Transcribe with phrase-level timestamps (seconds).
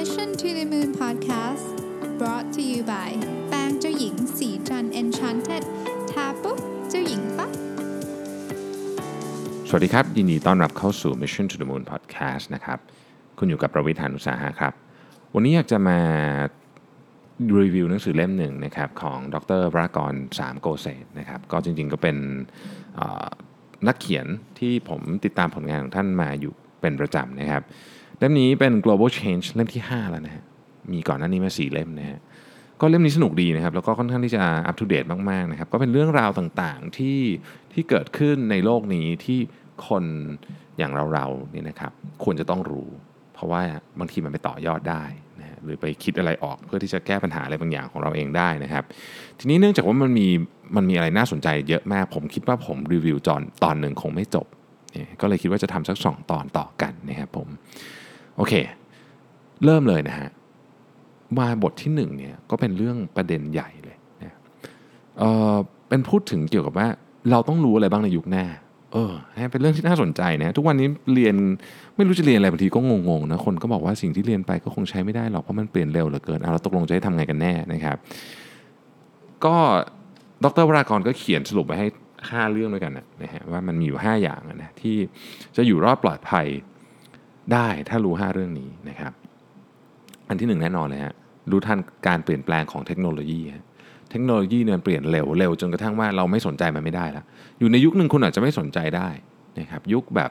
[0.00, 1.68] Mission to the Moon Podcast
[2.18, 3.10] brought to you by
[3.48, 5.64] แปรงเจ้าหญิงสีจัน Enchanted
[6.10, 7.50] ทาปุ๊บเจ้าหญิงปั๊บ
[9.68, 12.78] สวัสดีครับ ยินดีต้อนรับเข้าสู่ Mission to the Moon Podcast นะครับ
[13.38, 14.72] คุณอยู่กับประวิทยานุสาหะครับ
[15.34, 15.98] วันนี้อยากจะมา
[17.60, 22.16] รีวิวหนังสือเล่มหนึ่งนะครับของดรวรากรสามโกเศษนะครับก็จริงๆก็เป็น
[23.86, 24.26] นักเขียน
[24.58, 27.64] ที่ผมติดตามผลงานของท่านมาอยู่เป็นประจำนะครับ
[28.24, 30.44] เล่มนี้เป็น global change เล่มที่ 5 แล้วนะฮะ
[30.92, 32.18] มีก่อนหน้านี้มา 4 เล่มนะฮะ
[32.80, 37.20] ก็เล่มนี้สนุกดีนะครับ แล้วก็ค่อนข้างที่จะอัปเดตมากๆนะครับ ก็เป็นเรื่องราวต่างๆที่
[37.72, 39.38] ที่เกิดขึ้นในโลกนี้ที่
[39.88, 40.04] คน
[40.78, 41.92] อย่างเราๆเนี่ยนะครับ
[42.24, 42.88] ควรจะต้องรู้
[43.34, 43.60] เพราะว่า
[43.98, 45.04] บางทีมันไปต่อยอดได้
[45.40, 48.84] นะฮะหรือไปคิดอะไรออกเพื่อที่จะแก้ปัญหาอะไรบางอย่างของเราเองได้นะครับ
[49.38, 50.28] ทีนี้เนื่องจากว่ามันมี
[50.76, 54.46] มันมีอะไรน่าสนใจเยอะมาก ผมคิดว่าผมรีวิวจอนตอนหนึ่งคงไม่จบ
[55.20, 57.48] ก็เลยคิดว่าจะทำสักสองตอนต่อกันนะครับผม
[58.36, 58.54] โอเค
[59.64, 60.28] เริ่มเลยนะฮะ
[61.38, 64.36] มาบทที่หนึ่งเนี่ยก็เป็นเรื่องประเด็นใหญ่เลยนะ
[65.18, 65.22] เอ
[65.52, 65.54] อ
[65.88, 66.88] เป็นพูดถึงเกี่ยวกับว่า
[67.30, 68.44] เราต้องรู้อะไรบ้างในยุคหน้า
[68.92, 69.12] เออ
[69.50, 71.34] เป็นเรื่องที่น่าสนใจนะทุกวันนี้เรียน
[71.96, 77.96] ไม่รู้จะเรียนอะไรบางทีก็งงๆนะคนก็บอกว่าสิ่งที่เรียนไปก็คงใช้ไม่ได้หรอกเพราะมันเปลี่ยนเร็วเหลือเกินเอาเราตกลงจะให้ทำไงกันแน่นะครับ
[79.44, 79.56] ก็
[80.44, 81.88] ดรวรากรก็เขียนสรุปไว้ให้
[82.20, 84.96] 5 เรื่องด้วยกันนะนะฮะว่ามันมีอยู่ 5 อย่างนะที่
[85.56, 86.46] จะอยู่รอดปลอดภัย
[87.52, 89.12] ได้ถ้ารู้ 5 เรื่องนี้นะครับ
[90.28, 91.14] อันที่หนึ่งแน่นอนเลยฮะ
[91.50, 93.64] รู้ทันการเปลี่ยนแปลงของเทคโนโลยีฮะ
[94.10, 97.24] เทคโนโลยีเนี่ยเปลี่ยนเร็วเร็วจนกระทั่งว่าเราไม่สนใจมันไม่ได้แล้ว
[97.58, 99.08] อยู่ในยุคหนึ่งคุณอาจจะไม่สนใจได้
[99.58, 100.30] นะครับยุคแบบ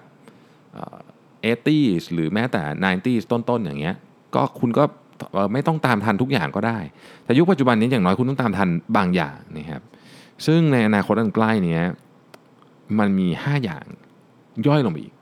[1.41, 3.95] เอตี้หรือแม้แต่ 90s ต้นๆ อย่างเงี้ย
[4.36, 4.84] ก็คุณก็
[5.53, 6.80] ไม่ต้องตามทันทุกอย่างก็ได้
[7.23, 9.81] แต่ยุคปัจจุบันนี้อย่างน้อยคุณต้องตามทันบางอย่างนะครับ
[10.45, 11.80] ซึ่งในอนาคตอันใกล้นี้
[13.00, 13.86] มันมี 5 อย่าง
[14.67, 15.12] ย่อยลงไปอีก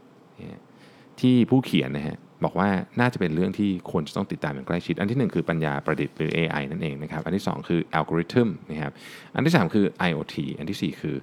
[1.22, 2.70] ที่ผู้เขียนนะฮะบอกว่า
[3.00, 8.92] น่าจะเป็นเรื่องที่ควรจะต้องติดตามอย่างใกล้ชิด อันที่ 1 คือปัญญาประดิษฐ์หรือ AI นั่นเองนะครับ อันที่ 2 คืออัลกอริทึมนะครับ
[9.36, 11.16] อันที่ 3 คือ IoT อันทีสี่4 คือ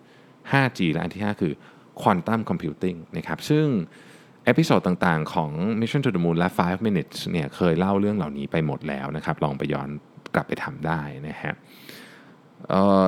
[0.53, 1.53] 5G และอันที่ 5 คือ
[2.01, 3.67] Quantum Computing นะครับซึ่ง
[4.45, 5.51] episode ต่างๆ ของ
[5.81, 9.89] Mission to the Moon และ 5 minutes เนี่ยเคยเล่าเรื่องเหล่านี้ไปหมดแล้วนะครับ ลองไปย้อน
[10.35, 11.55] กลับไปทำได้นะฮะ
[12.73, 12.75] อ
[13.05, 13.07] อ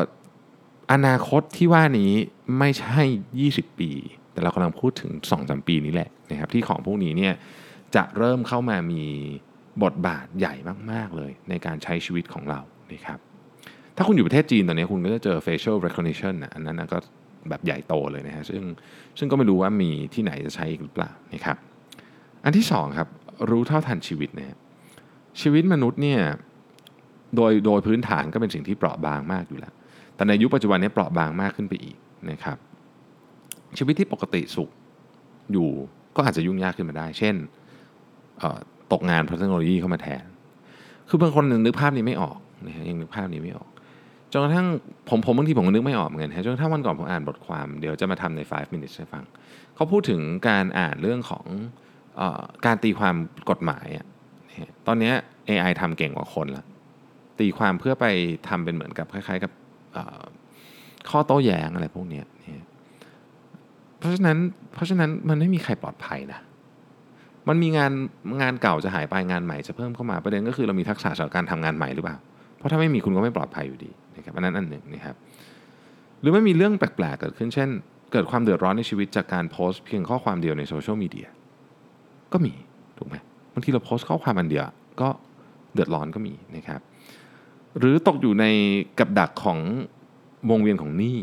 [0.93, 2.13] อนาคตที่ว่านี้
[2.59, 3.01] ไม่ใช่
[3.41, 3.93] 20 ปี
[4.41, 7.35] แต่เรากำลังพูดถึง2-3ปีนี้แหละนะครับที่ของพวกนี้เนี่ย
[7.97, 9.05] จะเริ่มเข้ามามี
[9.83, 10.55] บทบาทใหญ่
[10.93, 12.61] มาก ๆ เลย ในการใช้ชีวิตของเรา
[12.93, 13.19] นะครับ
[13.97, 16.99] ถ้าคุณอยู่ประเทศจีนตอนนี้คุณก็จะเจอ facial recognition นะอันนั้นก็
[17.49, 18.63] แบบใหญ่โตเลยนะฮะซึ่ง
[19.19, 21.57] ซึ่งก็ไม่รู้ว่ามีที่ไหนจะใช้อีกหรือเปล่านะครับ
[22.45, 23.09] อันที่สองครับ
[23.51, 24.57] รู้เท่าทันชีวิตนะฮะ
[25.41, 26.21] ชีวิตมนุษย์เนี่ย
[27.37, 29.75] โดยโดยพื้นฐานก็เป็นสิ่งที่เปราะบางมากอยู่แล้ว
[30.17, 31.97] แต่ในยุคปัจจุบันนี้เปราะบางมากขึ้นไปอีก
[32.31, 32.59] นะครับ
[33.79, 34.71] ชีวิตที่ปกติสุข
[35.53, 35.69] อยู่
[36.17, 37.35] ก็อาจจะยุ่งยากขึ้นมาได้ เช่น
[38.93, 40.25] ตกงานเพราะเทคโนโลยีเข้ามาแทน
[41.09, 43.69] คือบางคนนึกภาพนี้ไม่ออกนะฮะยังนึกภาพนี้ไม่ออก
[44.33, 44.67] จนกระทั่ง
[45.09, 49.25] ผมผมบางทีผมก็นึกไม่ออกเหมือนกันฮะจนกระทั่งวันก่อนผมอ่านบทความเดี๋ยวจะมาทำใน 5 minutes ให้ฟัง
[49.75, 51.45] เขาพูดถึงการอ่านเรื่องของ
[52.21, 53.15] ออการตีความ
[53.51, 54.07] กฎหมายอะ
[54.49, 55.13] นะตอนนี้
[55.49, 56.65] AI ทำเก่งกว่าคนละ
[57.39, 58.07] ตีความเพื่อไป
[58.49, 59.53] ทำเป็นเหมือนกับคล้ายๆกับ
[61.11, 62.23] ข้อโต้แย้งอะไรพวกนี้
[64.01, 64.39] เพราะฉะนั้น
[64.75, 66.41] เพราะฉะนั้นมันไม่มีใครปลอดภัยนะ
[67.49, 67.93] มันมีงาน
[68.43, 72.17] งานเก่าจะหายไปงานใหม่จะเพิ่มเข้ามาประเด็นก็คือเรามีทักษะสำหรับการทำงานใหม่หรือเปล่า
[72.57, 75.15] เพราะถ้าไม่มีคุณก็ไม่ปลอดภัยอยู่ดีนะครับอันนั้นอันหนึ่งนะครับ
[76.21, 77.69] หรือไม่มีเรื่องแปลกๆเกิดขึ้นเช่น
[78.13, 81.27] เกิดความเดือดร้อนในชีวิตจากการโพสต์เพียงข้อความเดียวในโซเชียลมีเดีย
[82.33, 82.53] ก็มี
[82.99, 83.17] ถูกไหม
[83.55, 84.65] บางทีเราโพสต์ข้อความอันเดียว
[85.01, 85.09] ก็
[85.75, 86.81] เดือดร้อนก็มีนะครับ
[87.79, 88.45] หรือตกอยู่ใน
[88.99, 89.59] กับดักของ
[90.51, 91.19] วงเวียนของหนี้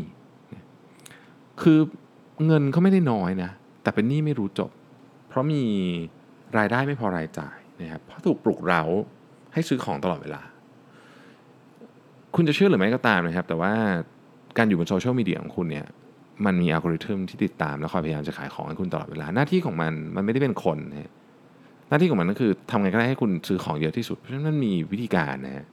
[1.62, 1.78] คือ
[2.46, 3.50] เงินเขาไม่ได้น้อยนะ
[3.82, 4.70] แต่เป็นหนี้ไม่รู้จบ
[5.28, 5.62] เพราะมี
[6.58, 8.82] รายได้ไม่พอรายจ่ายนะครับเพราะถูกปลุกเร้า
[9.54, 10.42] ให้ซื้อของตลอดเวลา
[12.34, 13.72] คุณจะเชื่อหรือไม่ก็ตามนะครับ แต่ว่า
[14.58, 15.86] การอยู่บนโซเชียลมีเดียของคุณเนี่ย
[16.44, 21.12] มันมีอัลกอริทึมที่ติดตามและคอยพยายามจะขายของให้คุณตลอดเวลา หน้าที่ของมันมันไม่ได้เป็นคนนะฮะ
[21.88, 25.66] หน้าที่ของมันก็คือทำไงก็ได้ให้คุณซื้อของเยอะที่สุด เพราะฉะนั้นมันมีวิธีการนะฮะ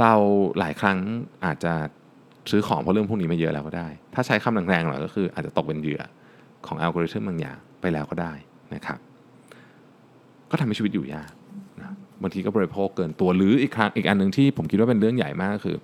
[0.00, 0.12] เรา
[0.58, 0.98] หลายครั้ง
[1.44, 1.74] อาจจะ
[2.50, 6.02] ซื้อของเพราะเรื่องพวกนี้ม่เยอะแล้วก็ได้ ถ้าใช้คำแรงๆหน่อยก็คืออาจจะตกเป็นเหยื่อ
[6.66, 8.32] ของอัลกอริทึมบางอย่างไปแล้วก็ได้
[8.74, 8.98] นะครับ
[10.50, 11.32] ก็ทำให้ชีวิตอยู่ยาก
[11.80, 11.92] นะ
[12.22, 15.76] บางทีก็บริโภคเกินตัวหรืออีกครั้งอีกอันหนึ่งที่ผมคิดว่าเป็นเรื่องใหญ่มากก็คือ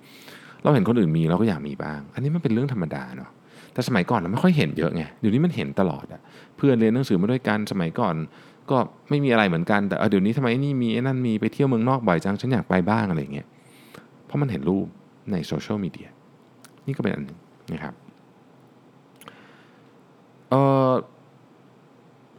[0.63, 3.29] เราเห็นคนอื่นมีเราก็อยากมีบ้าง อันนี้มันเป็นเรื่องธรรมดาเนาะ
[3.73, 6.21] แต่สมัยก่อนเราไม่ค่อยเห็นเยอะไงเดี๋ยวนี้มันเห็นตลอดอะ
[6.57, 8.15] เพื่อนเรียนหนังสือมาด้วยกันสมัยก่อน
[8.71, 8.77] ก็
[9.09, 13.47] ไม่มีอะไรเหมือนกันแต่เดี๋ยวนี้ทำไมไอ้นี่มีไอ้นั่นมีไปเที่ยวเมืองนอกบ่อยจังฉันอยากไปบ้างอะไรเงี้ย
[14.25, 14.85] เพราะมันเห็นรูป
[15.31, 16.09] ในโซเชียลมีเดีย
[16.89, 17.39] นี่ก็เป็นอันหนึ่ง
[17.73, 17.93] นะครับ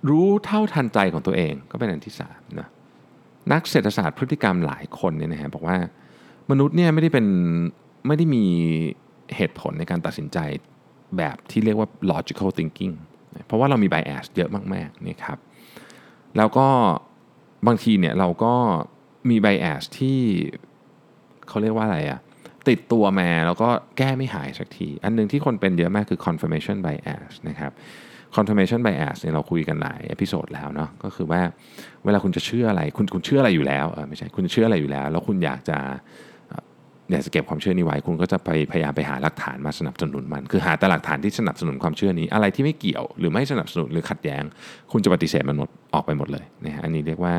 [0.08, 2.68] รู้เท่าทันใจของตัวเองก็เป็นอันที่สามนะ
[3.52, 5.76] นักเศรษฐศาสตร์พฤติกรรมหลายคนเนี่ยนะฮะบอกว่า
[6.50, 7.26] มนุษย์เนี่ยไม่ได้เป็น
[8.06, 8.44] ไม่ได้มี
[9.36, 10.38] เหตุผลในการตัดสินใจ
[11.16, 12.94] แบบที่เรียกว่า logical thinking
[13.46, 15.38] เพราะว่าเรามี bias เยอะมากๆนี่ครับ
[16.36, 16.66] แล้วก็
[17.66, 18.54] บางทีเนี่ยเราก็
[19.30, 20.20] มี bias ที่
[21.48, 22.20] เขาเรียกว่าอะไรอะ
[22.68, 23.68] ติดตัวมาแล้วก็
[23.98, 27.72] แก้ไม่หายสักที อันหนึงที่คนเป็นเยอะมากคือ confirmation bias นะครับ
[28.36, 31.40] confirmation bias เนี่ยเราคุยกันหลาย episode แล้วเนาะก็คือว่า
[32.04, 35.78] เวลาคุณจะเชื่ออะไร คุณคุณเชื่ออะไรอยู่แล้วเออไม่ใช่คุณเชื่ออะไรอยู่แล้ว แล้วคุณอยากจะ
[36.48, 36.64] เอ่อ
[37.10, 44.42] อยากจะเก็บความเชื่อนี้ไว้ คุณก็จะไปพยายามไปหาหลักฐานมาสนับสนุนมัน คือหาแต่หลักฐานที่สนับสนุนความเชื่อนี้ อะไรที่ไม่เกี่ยวหรือไม่สนับสนุนหรือขัดแย้ง
[44.92, 47.34] คุณจะปฏิเสธมันหมดออกไปหมดเลยนะฮะอันนี้เรียกว่า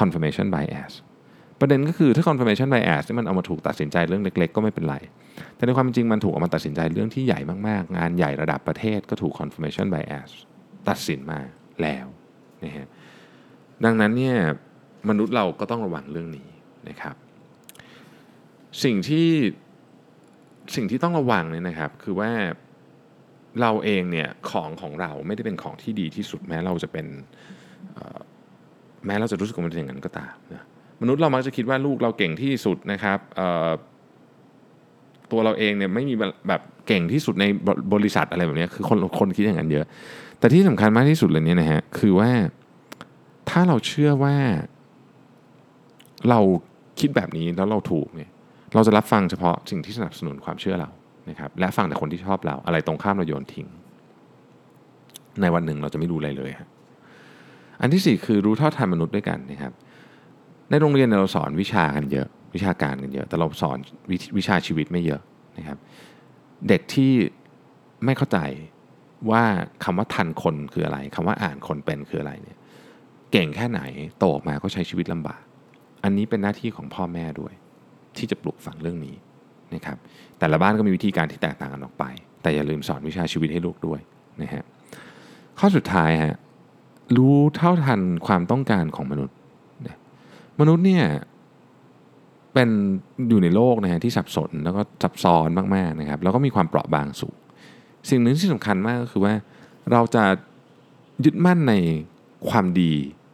[0.00, 0.92] confirmation bias
[1.64, 4.96] ประเด็นก็คือถ้า confirmation bias ที่มันเอามาถูกตัดสินใจเรื่องเล็ก ๆ ก็ไม่เป็นไร
[5.56, 10.30] แต่ในความเป็นจริงมันถูกเอามาตัดสินใจเรื่องที่ใหญ่มากๆ งานใหญ่ระดับประเทศก็ถูก confirmation bias
[10.88, 11.40] ตัดสินมา
[11.82, 12.06] แล้ว
[12.64, 12.86] นะฮะ
[13.84, 14.36] ดังนั้นเนี่ย
[15.08, 16.48] มนุษย์เราก็ต้องระวังเรื่องนี้
[16.88, 17.16] นะครับ
[18.84, 19.28] สิ่งที่
[20.74, 22.30] สิ่งที่ต้องระวังเนี่ยนะครับ คือว่า
[23.60, 27.06] เราเองเนี่ยของของเราไม่ได้เป็นของที่ดีที่สุดแม้เราจะเป็น
[29.06, 30.64] แม้เราจะรู้สึกว่ามันเป็นอย่างนั้นก็ตามนะ
[31.02, 33.18] มนุษย์เรามักจะคิดว่าลูกเราเก่งที่สุดนะครับ
[35.30, 36.14] ตัวเราเองเนี่ยไม่มี
[36.48, 37.44] แบบเก่งที่สุดใน
[37.94, 39.84] บริษัทอะไรแบบนี้คือคนคนคิดอย่างนั้นเยอะ
[40.38, 42.30] แต่ที่สำคัญมากที่สุดเลยเนี่ยนะฮะคือว่า
[43.50, 44.36] ถ้าเราเชื่อว่า
[46.30, 46.40] เรา
[47.00, 48.30] คิดแบบนี้แล้วเราถูกเนี่ย
[48.74, 50.90] เราจะรับฟังเฉพาะสิ่งที่สนับสนุนความเชื่อเรา
[51.30, 53.66] นะครับและฟังแต่คนที่ชอบเรา อะไรตรงข้ามเราโยนทิ้ง
[55.40, 56.68] ในวันหนึ่งเราจะไม่รู้อะไรเลยฮะ
[57.80, 59.72] อันที่สี่คือรู้เท่าทันมนุษย์ด้วยกันนะครับ
[60.72, 63.78] ในโรงเรียนเราสอนวิชากันเยอะ วิชาการกันเยอะ แต่เราสอน
[64.10, 65.20] ววิชาชีวิตไม่เยอะ
[65.58, 65.78] นะครับ
[66.68, 67.12] เด็กที่
[68.04, 68.38] ไม่เข้าใจ
[69.30, 69.42] ว่า
[69.84, 72.58] คำว่าทันคนคืออะไรคำว่าอ่านคนเป็นคืออะไรเนี่ย
[73.32, 73.80] เก่งแค่ไหน
[74.18, 75.42] โตออกมาก็ใช้ชีวิตลำบาก
[76.04, 77.52] อันนี้เป็นหน้าที่ของพ่อแม่ด้วย
[78.16, 79.16] ที่จะปลูกฝังเรื่องนี้
[79.74, 79.96] นะครับ
[80.38, 82.04] แต่ละบ้านก็มีวิธีการที่แตกต่างกันออกไป
[82.42, 84.00] แต่อย่าลืมสอนวิชาชีวิตให้ลูกด้วย
[84.42, 84.64] นะฮะ
[85.58, 86.36] ข้อสุดท้ายฮะ
[87.16, 89.36] รู้เท่าทันความต้องการของมนุษย์
[90.62, 91.04] มนุษย์เนี่ย
[92.54, 92.70] เป็น
[93.28, 97.36] อยู่ในโลกนะฮะที่สับสนแล้วก็ซับซ้อนมากๆนะครับ แล้วก็มีความเปราะบางสูง
[98.10, 99.34] สิ่งหนึ่งที่สำคัญมากก็คือว่า
[99.92, 100.24] เราจะ
[101.24, 101.74] ยึดมั่นใน
[102.48, 102.92] ความดี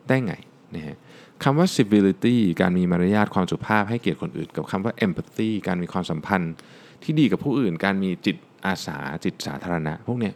[0.09, 0.35] ได้ไง
[0.75, 0.97] นะฮะ
[1.43, 6.55] คำว่า civility การมีมารยาทความสุภาพให้เกียรติคนอื่น กับคำว่า empathy การมีความสัมพันธ์
[7.03, 8.37] ที่ดีกับผู้อื่น การมีจิต
[8.67, 10.35] อาสาจิตสาธารณะ พวกเนี้ย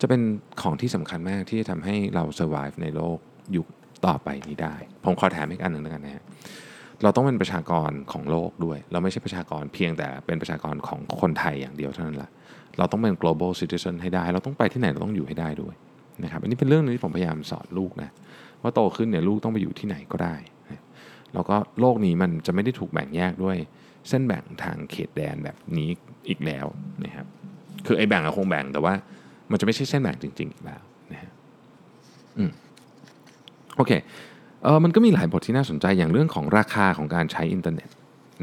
[0.00, 0.20] จะเป็น
[0.62, 3.18] ของที่สำคัญมากที่จะทำให้เรา survive ในโลก
[3.56, 3.66] ยุค
[4.06, 4.74] ต่อไปนี้ได้
[5.04, 6.24] ผมขอแถมอีกอันหนึ่งแล้วกันนะฮะ
[7.02, 12.30] เราต้องเป็นประชากรของโลกด้วย เราไม่ใช่ประชากรเพียงแต่เป็นประชากรของคนไทยอย่างเดียวเท่านั้นแหละ
[12.78, 15.74] เราต้องเป็น global citizen ให้ได้ เราต้องไปที่ไหนเราต้องอยู่ให้ได้ด้วย
[16.22, 18.10] นะครับอันนี้เป็นเรื่องนึงที่ผมพยายามสอนลูกนะ
[18.62, 20.34] ว่าโตขึ้นเนี่ยลูกต้องไปอยู่ที่ไหนก็ได้
[20.70, 20.82] นะ
[21.34, 23.56] แล้วก็โลกนี้มันจะไม่ได้ถูกแบ่งแยกด้วย
[24.08, 25.90] เส้นแบ่งทางเขตแดนแบบนี้
[26.28, 26.66] อีกแล้ว
[27.04, 27.26] นะครับ
[27.86, 28.94] คือไอ้แบ่งอะคงแบ่งแต่ว่า
[29.50, 30.82] มันจะไม่ใช่เส้นแบ่งจริงๆอีกแล้ว
[31.12, 31.32] นะฮะ
[32.38, 32.50] อืม
[33.80, 33.92] โอเค
[34.64, 37.88] เออมันก็มีหลายบทที่น่าสนใจอย่างเรื่องของราคาของการใช้อินเทอร์เน็ต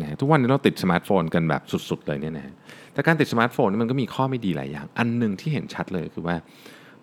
[0.02, 2.54] นะฮะทุกวันนี้เราติดสมาร์ทโฟนกันแบบสุดๆเลยเนี่ยนะฮะ
[2.94, 6.36] แต่การติดสมาร์ทโฟนนี่มันก็มีข้อไม่ดีหลายอย่าง อันหนึ่งที่เห็นชัดเลยคือว่า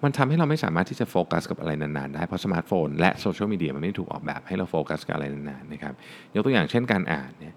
[0.03, 5.95] มันทำให้เราไม่สามารถที่จะโฟกัสกับอะไรนานๆได้ เพราะสมาร์ทโฟนและโซเชียลมีเดียมันไม่ถูกออกแบบให้เราโฟกัสกับอะไรนานๆนะครับ
[6.35, 7.55] ยกตัวอย่างเช่นการอ่านเนี่ย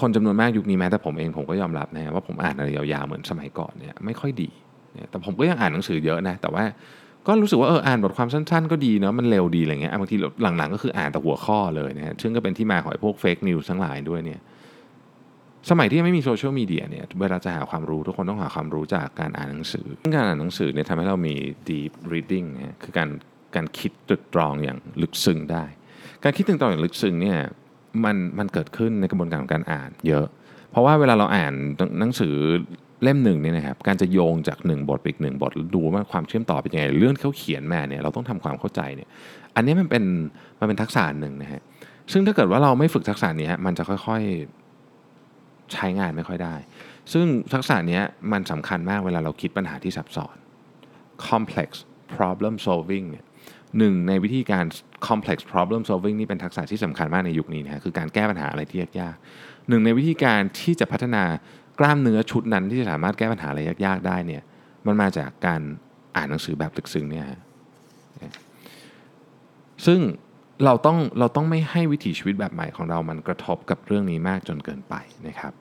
[0.00, 4.50] คนจำนวนมากยุคนี้แม้แต่ผมเองผมก็ยอมรับนะฮะว่าผมอ่านอะไรยาวๆเหมือนสมัยก่อนเนี่ยไม่ค่อยได้
[5.10, 6.64] แต่ผมก็ยังอ่านหนังสือเยอะนะแต่ว่า
[7.26, 14.40] ก็รู้สึกว่าเอออ่านบทความสั้น ๆ ก็ดีเนาะมันเร็วดีอะไรเงี้ยบางทีหลังๆ ก็คืออ่านแต่หัวข้อเลยนะฮะซึ่งก็เป็นที่มาของพวกเฟกนิวส์ทั้งหลายด้วยเนี่ย
[15.70, 19.86] สมัยที่ยังไม่มีโซเชียลมีเดียเนี่ยเวลาจะหาความรู้ทุกคนต้องหาความรู้จากการอ่านหนังสือ
[20.16, 21.34] การอ่านหนังสือเนี่ยทำให้เรามี
[21.68, 23.08] deep reading นะฮะคือการ
[23.54, 25.64] การคิดตรึกตรองอย่างลึกซึ้งได้
[26.24, 27.38] การคิดตรึกตรองอย่างลึกซึ้งเนี่ย
[28.04, 30.26] มันมันเกิดขึ้นในกระบวนการของการอ่านเยอะ
[30.70, 31.52] เพราะว่าเวลาเราอ่าน
[32.00, 32.34] หนังสือ
[33.02, 39.08] เล่มหนึ่งเนี่ยนะครับการจะโยงจากหนึ่งบทไปอีกหนึ่งบทดูว่าความเชื่อมต่อเป็นยังไงเรื่องเขาเขียนมาเนี่ยเราต้องทำความเข้าใจเนี่ย
[39.56, 40.04] อันนี้มันเป็น
[40.58, 41.62] มันเป็นทักษะหนึ่งนะฮะ
[42.12, 46.54] ซึ่งถ้าเกิดว่าเราไม่ฝึกทักษะนี้มันจะค่อยๆใช้งานไม่ค่อยได้
[47.12, 48.00] ซึ่งทักษะนี้
[48.32, 50.36] มันสำคัญมากเวลาเราคิดปัญหาที่ซับซ้อน
[51.28, 51.68] complex
[52.16, 53.24] problem solving เนี่ย
[53.78, 54.64] หนึ่งในวิธีการ
[55.08, 61.24] complex problem solving นี่เป็นทักษะที่สำคัญมากในยุคนี้นะคคือการแก้ปัญหาอะไรที่ยากๆหนึ่งในวิธีการที่จะพัฒนา
[61.78, 64.42] กล้ามเนื้อชุดนั้นที่จะสามารถแก้ปัญหาอะไรยากๆได้เนี่ย
[64.86, 65.60] มันมาจากการ
[66.16, 67.26] อ่านหนังสือแบบลึกซึ้งเนี่ย
[69.86, 70.00] ซึ่ง
[70.64, 74.94] เราต้องเราต้องไม่ให้วิถีชีวิตแบบใหม่ของเรามันกระทบกับเรื่องนี้มากจนเกินไป
[75.28, 75.52] นะครับ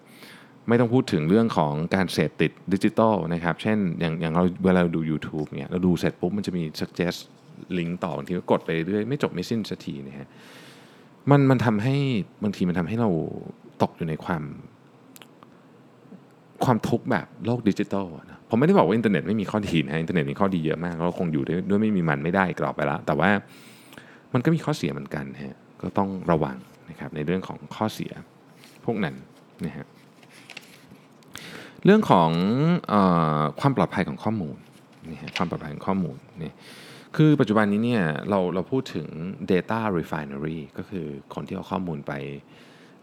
[0.67, 7.19] ไม่ต้องพูดถึงเรื่องของการเสพติดดิจิตอลนะครับ เช่นอย่างอย่างเราเวลาดู YouTube เนี่ยเราดูเสร็จปุ๊บมันจะมี suggest
[7.77, 10.27] ลิงก์ต่อบางทีก็กดไปเรื่อยไม่จบไม่สิ้นสักทีนะฮะ
[11.31, 11.95] มันมันทำให้
[12.43, 13.09] บางทีมันทำให้เรา
[13.81, 14.43] ตกอยู่ในความ
[16.65, 23.29] ความทุกข์แบบโลกดิจิทัลนะผมไม่ได้บอกว่าอินเทอร์เน็ตไม่มีข้อดีนะอินเทอร์เน็ตมีข้อดีเยอะมากเราคงอยู่โดยไม่มีมันไม่ได้อีกต่อไปแล้ว แต่ว่า
[24.33, 26.57] มันก็มีข้อเสียเหมือนกันฮะก็ต้องระวัง
[26.89, 28.11] นะครับในเรื่องของข้อเสีย
[28.85, 29.15] พวกนั้น
[29.65, 29.85] นะฮะ
[31.85, 32.95] เรื่องของเอ
[33.39, 34.57] อความปลอดภัยของข้อมูล
[35.09, 36.51] นี่ฮะความปลอดภัยของข้อมูลนี่
[37.17, 39.07] คือปัจจุบันนี้เนี่ยเราเราพูดถึง
[39.51, 42.13] data refinery ก็คือคนที่เอาข้อมูลไป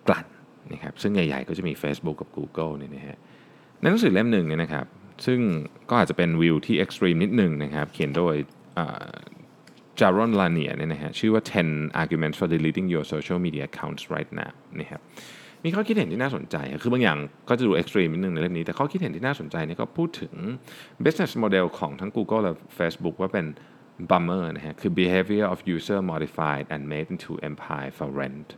[0.08, 0.26] กลั่น
[0.72, 3.18] นะครับซึ่งใหญ่ๆก็จะมี Facebook กับ Google เนี่ยนะฮะ
[3.80, 4.86] ในหนังสือเล่มหนึ่งเนี่ยนะครับ
[5.26, 5.40] ซึ่ง
[5.90, 8.34] ก็อาจจะเป็นวิวที่ extreme นิดหนึ่งนะครับ เขียนโดย
[10.00, 15.00] Jaron Lanier เนี่ยนะฮะชื่อว่า 10 arguments for deleting your social media accounts right now นะครับ
[15.64, 17.18] มีข้อคิดเห็นที่น่าสนใจ คือบางอย่าง
[17.48, 20.34] ก็จะดู extreme นิดหนึ่งในเล่มนี้ แต่ข้อคิดเห็นที่น่าสนใจเนี่ยก็พูดถึง
[21.04, 23.46] business model ของทั้ง Google และ Facebook ว่าเป็น
[24.10, 28.48] bummer นะฮะคือ behavior of user modified and made into empire for rent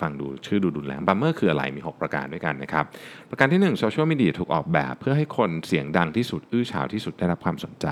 [0.00, 2.84] ฟังดูชื่อดูรุนแรง bummer คืออะไรมี 6 ประการด้วยกันนะครับ
[3.30, 7.86] ประการที่1โซเชียลมีเดียถูกออกแบบ เพื่อให้คนเสียงดังที่สุด อื้อฉาวที่สุดได้รับความสนใจ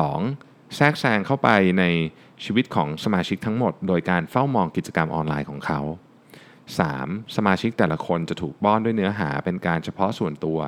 [0.00, 0.76] 2.
[0.76, 1.48] แทรกแซงเข้าไป
[1.78, 1.84] ใน
[2.44, 5.80] ชีวิตของสมาชิกทั้งหมด โดยการเฝ้ามองกิจกรรมออนไลน์ของเขา
[6.58, 7.36] 3.
[7.36, 10.60] สมาชิกแต่ละคนจะถูกป้อนด้วยเนื้อหาเป็นการเฉพาะส่วนตัว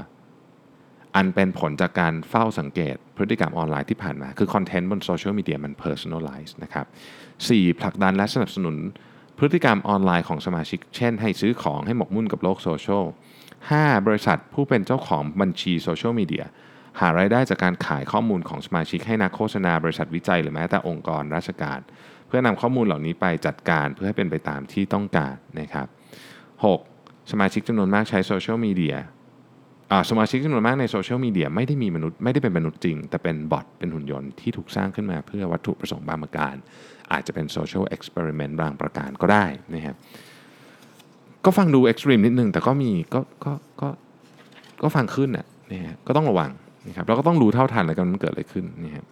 [1.17, 6.87] อันเป็นผลจากการเฝ้าสังเกต พฤติกรรมออนไลน์ที่ผ่านมา คือคอนเทนต์บนโซเชียลมีเดียมัน personalize นะครับ
[7.33, 7.81] 4.
[7.81, 8.77] ผลักดันและสนับสนุน
[9.39, 13.05] พฤติกรรมออนไลน์ของสมาชิก เช่น ให้ซื้อของให้หมกมุ่นกับโลกโซเชียล
[13.57, 14.07] 5.
[14.07, 16.45] บริษัทผู้เป็นเจ้าของบัญชีโซเชียลมีเดีย
[17.01, 21.79] หารายได้จากการขายข้อมูลของสมาชิกให้นักโฆษณาบริษัทวิจัย หรือแม้แต่องค์กรราชการ
[22.27, 25.87] เพื่อนำข้อมูลเหล่านี้ไปจัดการเพื่อให้เป็นไปตามที่ต้องการนะครับ
[26.59, 27.31] 6.
[27.31, 28.97] สมาชิกจำนวนมากใช้โซเชียลมีเดีย
[30.11, 36.55] สมาชิกจำนวนมากในโซเชียลมีเดียไม่ได้มีมนุษย์ไม่ได้เป็นมนุษย์จริง แต่เป็นบอทเป็นหุ่นยนต์ที่ถูกสร้างขึ้นมาเพื่อวัตถุประสงค์บางประการ
[37.13, 39.97] อาจจะเป็น social experiment บางประการก็ได้นะครับ
[41.45, 43.89] ก็ฟังดู extreme นิดนึง แต่ก็มีก็ก็ก็
[44.83, 46.51] ก็ฟังขึ้นอะนะฮะก็ต้องระวัง
[46.89, 49.07] นะครับเราก็ต้องรู้เท่าทันเลยกันมันเกิดอะไรขึ้นนี่ครับ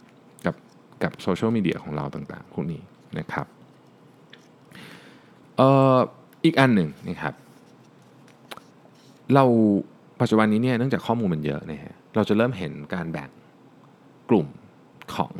[0.46, 0.54] กับ
[1.02, 2.80] กับโซเชียลมีเดียของเราต่างๆพวกนี้
[3.18, 3.46] นะครับ
[5.56, 5.98] เอ่อ
[6.44, 7.34] อีกอันหนึ่งนะครับ
[9.34, 9.44] เรา
[10.20, 13.30] ปัจจุบันนี้เนี่ยเนื่องจากข้อมูลมันเยอะนะฮะเราจะเริ่มเห็นการแบ่ง
[14.30, 14.46] กลุ่ม
[15.14, 15.32] ของ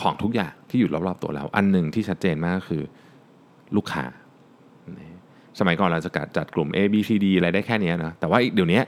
[0.00, 2.82] ของทุกอย่างที่อยู่รอบๆตัวเรา อันหนึ่งที่ชัดเจนมากคือ
[3.76, 4.04] ลูกค้า
[5.58, 8.80] สมัยก่อนเราจะจัดกลุ่ม A B C D อะไรได้แค่นี้นะแต่ว่าเดี๋ยวนี้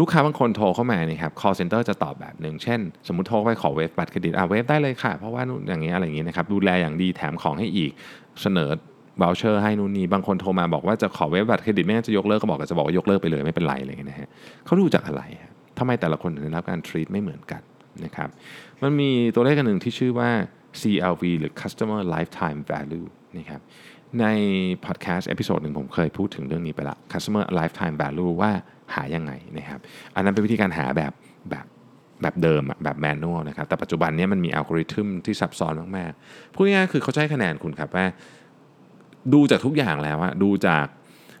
[0.00, 7.92] ลูกค้าบางคนโทรเข้ามาเนี่ยครับ call center จะตอบแบบหนึ่ง เช่น สมมติโทรไปขอเวฟบัตรเครดิตอะเวฟได้เลยค่ะ เพราะว่านู่นอย่างเงี้ยอะไรอย่างงี้ยนะครับ ดูแลอย่างดีแถมของให้อีก
[8.42, 8.70] เสนอ
[9.20, 14.28] b า u เชอร์ให้นู่นนี่บางคนโทรมาบอกว่าจะขอเวฟบัตรเครดิตไม่งั้นจะยกเลิกก็บอกก็จะบอกว่ายกเลิกไปเลยไม่เป็นไรอะไรเงี้ยนะฮะ
[14.64, 15.22] เขาดูจากอะไร
[15.78, 17.62] ทำไมแต่ละคนถึงได้รับการ treat ไม่เหมือนกัน
[18.04, 18.28] นะครับ
[18.82, 20.30] มันมีตัวเลขกันหนึ่งที่ชื่อว่า
[20.80, 23.06] CLV หรือ Customer Lifetime Value
[23.38, 23.60] นะครับ
[24.20, 24.26] ใน
[24.84, 28.50] พอดแคสต์ episode หนึ่งผมเคยพูดถึงเรื่องนี้ไปละ Customer Lifetime Value ว่า
[28.94, 29.80] หายังไงนะครับ
[30.14, 31.12] อันนั้นเป็นวิธีการหาแบบ
[31.50, 31.66] แบบ
[32.22, 38.06] แบบเดิมแบบ manual นะครับแต่ปัจจุบันนี้มันมีอัลกอริทึมที่ซับซ้อนมากๆพูดง่ายๆคือเขาให้คะแนนคุณครับว่า
[39.34, 40.86] ดูจากทุกอย่างแล้วอะดูจาก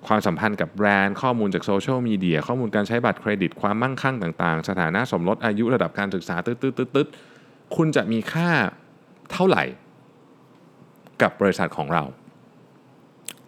[0.06, 8.48] ความสัมพันธ์กับแบรนด์ ข้อมูลจากโซเชียลมีเดียข้อมูลการใช้บัตรเครดิตความมั่งคั่งต่างๆ สถานะสมรสอายุระดับการศึกษาตืดๆๆคุณจะมีค่า
[9.32, 9.64] เท่าไหร่
[11.22, 12.04] กับบริษัทของเรา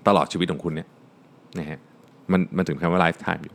[0.06, 0.88] ตลอดชีวิตของคุณเนี่ย
[1.58, 1.80] นะฮะ
[2.32, 3.54] มันมันถึงมีคำว่า lifetime อยู่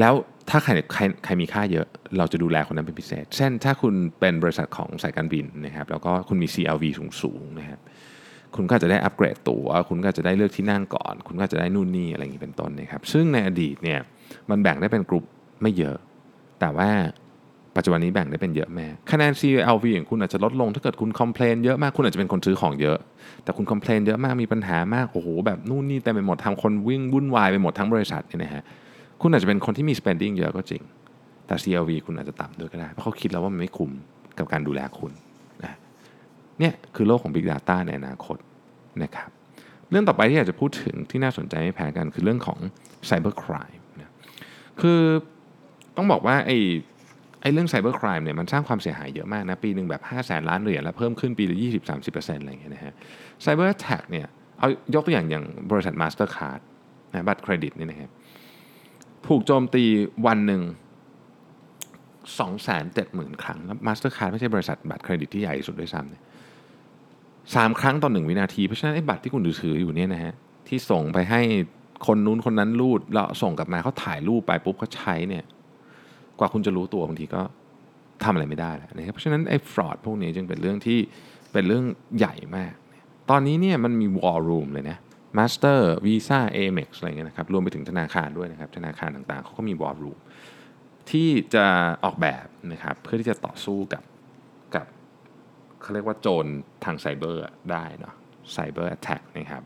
[0.00, 0.14] แล้ว
[0.50, 1.86] ถ้าใครใครใครมีค่าเยอะ
[2.18, 7.80] เราจะดูแลคนนั้นเป็นพิเศษ เช่นถ้าคุณเป็นบริษัทของสายการบินนะครับ แล้วก็คุณมี CLV สูงสูงนะครับ
[8.56, 14.00] คุณก็จะได้อัปเกรดตัวคุณก็จะได้เลือกที่นั่งก่อน คุณก็จะได้นู่นนี่อะไรอย่างนี้เป็นต้นนะครับ ซึ่งในอดีตเนี่ย
[14.50, 15.24] มันแบ่งได้เป็นกลุ่ม
[15.62, 15.96] ไม่เยอะ
[16.60, 16.90] แต่ว่า
[17.76, 22.98] ปัจจุบันนี้แบ่งได้เป็นเยอะแม่คะแนน CLV ของคุณอาจจะลดลงถ้าเกิดคุณคอมเพลนเยอะมากคุณอาจจะเป็นคนซื้อของเยอะ
[23.44, 28.62] แต่คุณคอมเพลนเยอะมากมีปัญหามากโอ้โหแบบนู่นนี่แต่ไปหมดทำคนวิ่งวุ่นวายไปหมดทั้งบริษัทเนี่ยนะฮะ
[29.22, 30.82] คุณอาจจะเป็นคนที่มี spending เยอะก็จริง
[31.46, 33.90] แต่ CLV คุณอาจจะต่ำด้วยก็ได้เพราะเขาคิดแล้วว่ามันไม่คุ้ม
[34.38, 35.27] กับการดูแลคุณนะ
[36.60, 38.38] เนี่ยคือโลกของ Big Data ในอนาคต
[39.02, 39.30] นะครับ
[39.90, 42.58] เรื่องต่อไปที่อยากจะพูดถึงที่น่าสนใจไม่แพ้กันคือเรื่องของ
[43.08, 44.12] Cyber Crime นะ
[44.80, 45.00] คือ
[45.96, 46.58] ต้องบอกว่าไอ้
[47.42, 52.94] ไอ้เรื่อง cyber crime เนี่ยมันสร้างความเสียหายเยอะมากนะ ปีหนึ่งแบบ5 0 0แสนล้านเหรียญแล้วเพิ่มขึ้นปีละ20-30%อะไรอย่างเงี้ยนะฮะ
[53.42, 54.26] cyber attack เนี่ย
[54.58, 56.60] เอายกตัวอย่างอย่างบริษัท Mastercard
[57.12, 58.10] นะบัตรเครดิตนี่นะครับ
[59.26, 59.84] ถูกโจมตี
[60.26, 60.62] วันหนึ่ง
[62.62, 66.22] 270,000 ครั้งแล้ว Mastercard ไม่ใช่บริษัทบัตรเครดิตที่ใหญ่ที่สุดด้วยซ้ำเนี่ย
[67.54, 70.34] สามครั้งต่อหนึ่งวินาที เพราะฉะนั้นไอ้บัตรที่คุณถืออยู่เนี่ยนะฮะ
[70.68, 71.40] ที่ส่งไปให้
[72.06, 75.44] คนนู้นคนนั้นรูดแล้วส่งกลับมาเขาถ่ายรูปไปปุ๊บเขาใช้เนี่ย
[76.38, 77.42] กว่าคุณจะรู้ตัวบางทีก็
[78.24, 80.98] ทำอะไรไม่ได้แล้วนะครับเพราะฉะนั้นไอ้ฟรอดพวกนี้จึงเป็นเรื่องที่
[81.52, 81.84] เป็นเรื่อง
[82.18, 82.74] ใหญ่มาก
[83.30, 84.96] ตอนนี้เนี่ยมันมี War Room เลยนะ
[85.38, 90.18] Master Visa Amex Amex อะไรเงี้ยนะครับรวมไปถึงธนาคารด้วยนะครับธนาคารต่างๆเขาก็มี War Room
[91.10, 91.66] ที่จะ
[92.04, 94.02] ออกแบบนะครับเพื่อที่จะต่อสู้กับ
[95.82, 96.46] เขาเรียกว่าโจร
[96.84, 98.14] ทางไซเบอร์ได้เนาะ
[98.52, 99.62] cyber attack นะครับ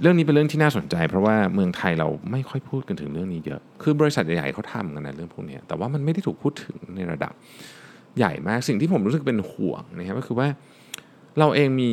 [0.00, 7.32] เรื่องนี้เป็นเรื่องที่น่าสนใจ เพราะว่าเมืองไทยเราไม่ค่อยพูดกันถึงเรื่องนี้เยอะ คือบริษัทใหญ่ๆเขาทำกันนะเรื่องพวกนี้แต่ว่ามันไม่ได้ถูกพูดถึงในระดับ
[8.18, 10.48] ใหญ่มากสิ่งที่ผมรู้สึกเป็นห่วงนะครับก็คือว่า
[11.38, 11.92] เราเองมี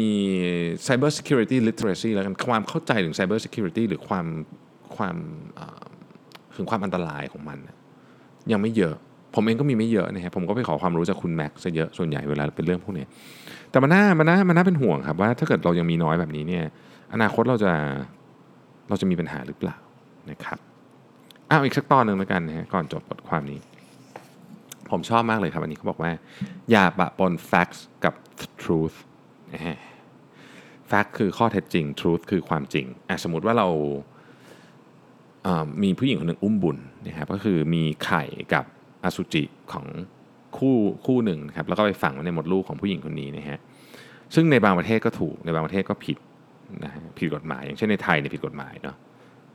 [0.88, 4.26] cyber security literacy แล้วกันความเข้าใจถึง cyber security หรือความ
[4.96, 5.16] ความ
[6.56, 7.58] ถึงความอันตรายของมัน
[8.52, 8.96] ยังไม่เยอะ
[9.36, 13.06] ผมเองก็มีไม่เยอะนะครับผมก็ไปขอความรู้จากคุณแม็กซ์เยอะส่วนใหญ่เวลาเป็นเรื่องพวกนี้
[13.72, 16.66] แต่มันน่ามันน่ามันน่าเป็นห่วงครับว่าถ้าเกิดเรายังมีน้อยแบบนี้เนี่ย
[17.14, 17.74] อนาคตเราจะ
[18.90, 19.76] เราจะมีปัญหาหรือเปล่า
[20.30, 20.60] นะครับ
[21.50, 23.60] อ้าวอีกสักตอนหนึ่งแล้วกันนะฮะก่อนจบบทความนี้
[24.90, 26.12] ผมชอบมากเลยครับ อันนี้เขาบอกว่า
[26.72, 28.14] อย่าปะปน facts กับ
[28.64, 28.98] truth
[30.92, 33.68] fact คือข้อเท็จจริง truth คือความจริงอะสมมติว่าเรา
[35.84, 38.66] มีผู้หญิงคนหนึ่งอุ้มบุญนะครับก็คือมีไข่กับ
[39.04, 39.86] อสุจิของ
[40.58, 40.76] คู่
[41.06, 43.60] คู่หนึ่งนะครับแล้วก็ไปฝังไว้ในมดลูกของผู้หญิงคนนี้นะฮะ
[44.36, 46.18] ซึ่งในบางประเทศก็ถูกในบางประเทศก็ผิด
[46.84, 48.96] นะฮะผิดกฎหมาย อย่างเช่นในไทยเนี่ยผิดกฎหมายเนาะ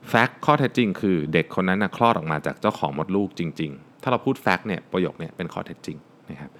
[0.09, 5.97] แฟกต์ข้อเท็จจริงคือเด็กคนนั้นนะคลอดออกมาจากเจ้าของมดลูกจริง ๆ ถ้าเราพูดแฟกต์เนี่ยประโยคเนี่ยเป็นข้อเท็จจริง
[6.31, 6.51] นะครับ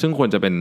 [0.00, 0.54] ซึ่งควรจะเป็น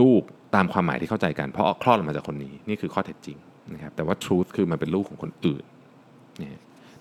[0.00, 0.22] ลูก
[0.54, 3.38] ตามความหมายที่เข้าใจกันเพราะคลอดออกมาจากคนนี้นี่คือข้อเท็จจริง
[3.74, 5.64] นะครับแต่ว่า truth คือมันเป็นลูกของคนอื่น
[6.42, 6.48] นี่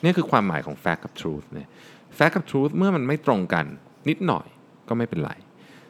[0.03, 1.67] นี่คือความหมายของ fact กับ truth เนี่ย
[2.17, 3.65] fact กับ truth เมื่อมันไม่ตรงกัน
[4.09, 4.47] นิดหน่อย
[4.87, 5.31] ก็ไม่เป็นไร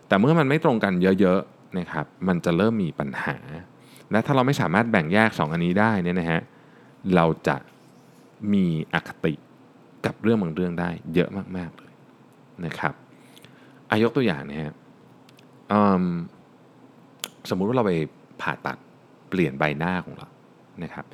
[0.07, 3.37] แต่เมื่อมันไม่ตรงกันเยอะๆนะครับมันจะเริ่มมีปัญหา
[4.11, 6.41] และถ้าเราไม่สามารถแบ่งแยก 2 อันนี้ได้เนี่ยนะฮะ
[7.15, 7.57] เราจะ
[8.53, 9.33] มีอคติ
[10.05, 11.93] กับเรื่องบางเรื่องได้เยอะมากๆเลย
[12.65, 12.93] นะครับ
[13.89, 14.73] อายกตัวอย่างนะฮะ
[17.49, 17.93] สมมุติว่าเราไป
[18.41, 18.77] ผ่าตัด
[19.29, 20.27] เปลี่ยนใบหน้าของเรา
[20.83, 21.05] นะครับ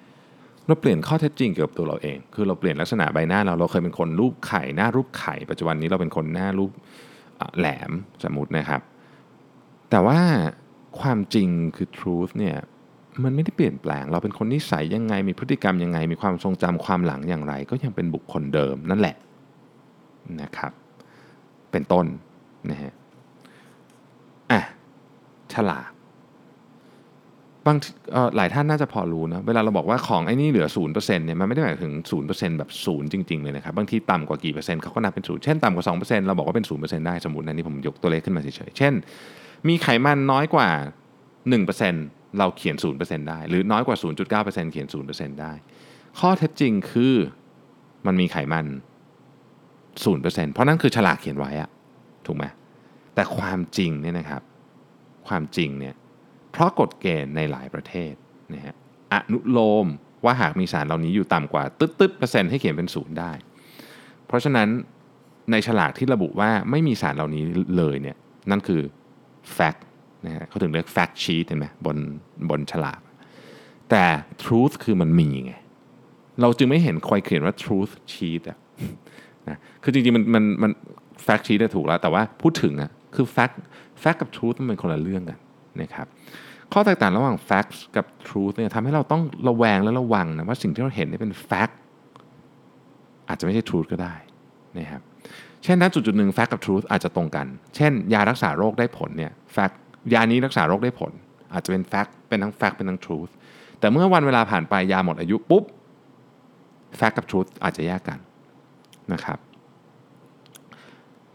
[0.67, 6.71] เราเปลี่ยนข้อเท็จจริงเกี่ยวกับตัวเราเอง คือเราเปลี่ยนลักษณะใบหน้าเราเราเคยเป็นคนรูปไข่หน้ารูปไข่ปัจจุบันนี้เราเป็นคนหน้ารูป
[7.58, 7.91] แหลม
[8.23, 8.82] สมมตินะครับ
[9.89, 10.19] แต่ว่า
[10.99, 12.58] ความจริงคือ truth เนี่ย
[13.23, 19.15] มันไม่ได้เปลี่ยนแปลง เราเป็นคนนิสัยยังไง มีพฤติกรรมยังไง มีความทรงจำความหลังอย่างไร ก็ยังเป็นบุคคลเดิมนั่นแหละ
[20.41, 20.71] นะครับ
[21.71, 22.06] เป็นต้น
[22.69, 22.93] นะฮะ
[24.51, 24.62] อะ
[25.54, 25.89] ฉลาด
[27.65, 27.78] บาง
[28.36, 31.93] หลายท่านน่าจะพอรู้นะเวลาเราบอกว่าของไอ้นี่เหลือ0%เนี่ยมันไม่ได้หมายถึง
[32.25, 38.93] 0%แบบศูนย์จริงๆเลยนะครับบางทีต่ำกว่ากี่เปอร์เซ็นต์เขาก็นับเป็นศูนย์เช่นต่ำกว่า2%เราบอกว่าเป็น0%ได้สมมตินะนี่ผมยกตัวเลขขึ้นมาเฉยๆเช่น
[39.67, 40.69] มีไขมันน้อยกว่า
[41.54, 45.54] 1%เราเขียน0%ได้ หรือน้อยกว่า0.9%เขียน0%ได้
[46.19, 47.15] ข้อเท็จจริงคือ
[48.06, 48.65] มันมีไขมัน
[49.95, 51.69] 0%เพราะนั่นคือฉลากเขียนไว้อะ
[52.25, 52.45] ถูกไหม
[53.15, 54.41] แต่ความจริงเนี่ยนะครับ
[55.28, 55.95] ความจริงเนี่ย
[56.56, 58.13] เพราะกฎเกณฑ์ในหลายประเทศ
[58.54, 58.76] นะฮะ
[59.13, 59.88] อนุโลม
[60.26, 63.32] ว่าหากมีสารเหล่านี้อยู่ต่ำกว่าตึ๊ดตึ๊ดเปอร์เซ็นต์ให้เขียนเป็นศูนย์ได้
[64.28, 64.68] เพราะฉะนั้น
[65.52, 67.44] ในฉลากที่ระบุว่าไม่มีสารเหล่านี้
[67.78, 68.18] เลยเนี่ย
[68.52, 68.82] นั่นคือ
[69.58, 69.82] fact
[70.26, 71.98] นะฮะเขาถึงเรียก fact sheet เห็นไหมบน
[72.50, 73.02] บนฉลาก
[73.89, 74.04] แต่
[74.44, 75.54] truth คือมันมีไง
[76.41, 78.58] เราจึงไม่เห็นคอยเขียนว่า truth sheet อะ
[79.48, 80.72] นะคือจริงๆ มันมันมัน
[81.26, 83.56] fact sheet ถูกแล้ว แต่ว่าพูดถึงอะคือ fact
[84.02, 85.39] fact กับ truth มันเป็นคนละเรื่องกัน
[85.82, 86.08] นะครับ
[86.74, 91.74] ข้อแตกต่างระหว่าง facts กับ truth เนี่ยทำให้เราต้องระแวงและระวังนะว่าสิ่งที่เราเห็นนี่เป็น fact
[93.28, 94.16] อาจจะไม่ใช่ truth ก็ได้
[94.78, 95.02] นะครับ
[95.64, 99.76] เช่นณจุดจุดหนึ่ง fact กับ truth อาจจะตรงกัน เช่น ยารักษาโรคได้ผลเนี่ย fact
[100.14, 101.12] ยานี้รักษาโรคได้ผล
[101.54, 103.32] อาจจะเป็น fact เป็นทั้ง fact เป็นทั้ง truth
[103.80, 105.64] แต่เมื่อวันเวลาผ่านไปยาหมดอายุปุ๊บ
[107.00, 108.20] fact กับ truth อาจจะแยกกัน
[109.14, 109.40] นะครับ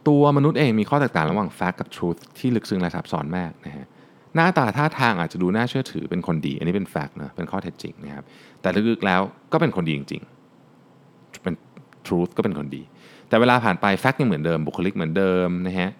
[0.08, 3.86] ตัวมนุษย์เองมีข้อแตกต่างระหว่าง fact กับ truth ที่ลึกซึ้งและซับซ้อนมากนะฮะ
[4.34, 8.24] หน้าตาท่าทางอาจจะดูน่าเชื่อถือเป็นคนดี อันนี้เป็นแฟกต์นะเป็นข้อเท็จจริงนะครับ
[8.60, 9.20] แต่ลึกๆแล้ว
[9.52, 11.54] ก็เป็นคนดีจริงๆเป็น
[12.06, 12.82] truth ก็เป็นคนดี
[13.28, 15.90] แต่เวลาผ่านไปแฟกต์ยังเหมือนเดิมบุคลิกเหมือนเดิมนะฮะ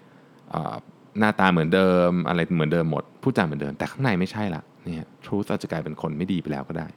[1.19, 6.87] หน้าตาเหมือนเดิม อะไรเหมือนเดิมหมดพูดจาเหมือนเดิม แต่ข้างในไม่ใช่ละนี่ truth อาจจะกลายเป็นคนไม่ดีไปแล้วก็ได้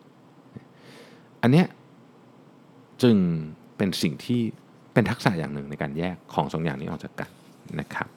[1.42, 1.66] อันเนี้ย
[3.02, 3.16] จึง
[3.76, 4.40] เป็นสิ่งที่
[4.94, 7.30] เป็นทักษะอย่างหนึ่งในการแยกของสองอย่างนี้ออกจากกัน
[7.80, 8.08] นะครับ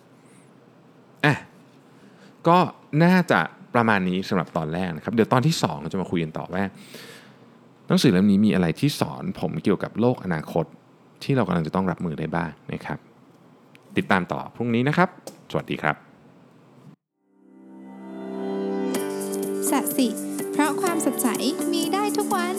[2.50, 2.60] ก็
[3.04, 3.40] น่าจะ
[3.76, 6.64] ประมาณนี้สำหรับตอนแรกนะครับ เดี๋ยวตอนที่ 2 เราจะมาคุยกันต่อว่า
[7.88, 10.66] หนังสือเล่มนี้มีอะไรที่สอนผมเกี่ยวกับโลกอนาคต
[11.24, 12.98] ที่เรากำลังจะต้องรับมือได้บ้างนะครับ
[13.98, 15.10] ติดตามต่อพรุ่งนี้นะครับ
[15.52, 15.96] สวัสดีครับ
[19.70, 20.08] สัสิ
[20.52, 21.28] เพราะความสดใส
[21.74, 22.56] มีได้ทุกวัน